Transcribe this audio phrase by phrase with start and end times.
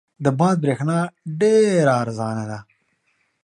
[0.23, 0.99] د باد برېښنا
[1.39, 2.59] ډېره ارزانه ده.